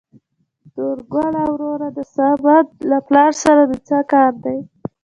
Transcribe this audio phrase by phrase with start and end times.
[0.75, 4.55] نورګله وروره د سمد له پلار سره د څه کار دى؟